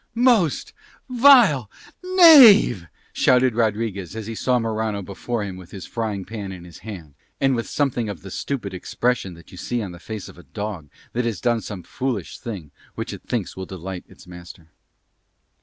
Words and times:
"Most 0.15 0.73
vile 1.09 1.69
knave," 2.03 2.87
shouted 3.13 3.53
Rodriguez 3.53 4.15
as 4.15 4.25
he 4.25 4.33
saw 4.33 4.57
Morano 4.57 5.03
before 5.03 5.43
him 5.43 5.57
with 5.57 5.69
his 5.69 5.85
frying 5.85 6.25
pan 6.25 6.51
in 6.51 6.63
his 6.63 6.79
hand, 6.79 7.13
and 7.39 7.55
with 7.55 7.69
something 7.69 8.09
of 8.09 8.23
the 8.23 8.31
stupid 8.31 8.73
expression 8.73 9.35
that 9.35 9.51
you 9.51 9.57
see 9.59 9.79
on 9.79 9.91
the 9.91 9.99
face 9.99 10.27
of 10.27 10.39
a 10.39 10.43
dog 10.57 10.89
that 11.13 11.25
has 11.25 11.39
done 11.39 11.61
some 11.61 11.83
foolish 11.83 12.39
thing 12.39 12.71
which 12.95 13.13
it 13.13 13.21
thinks 13.29 13.55
will 13.55 13.67
delight 13.67 14.03
its 14.07 14.25
master. 14.25 14.69